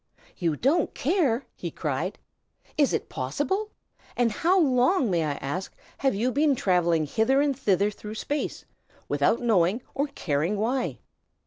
[0.35, 2.17] "You don't care!" he cried.
[2.75, 3.69] "Is it possible?
[4.17, 8.65] And how long, may I ask, have you been travelling hither and thither through space,
[9.07, 10.97] without knowing or caring why?"